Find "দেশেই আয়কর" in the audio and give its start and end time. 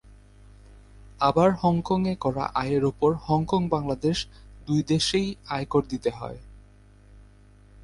4.87-5.83